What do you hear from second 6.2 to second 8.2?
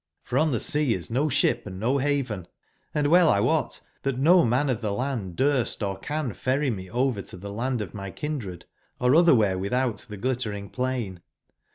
ferry me over to tbe land of my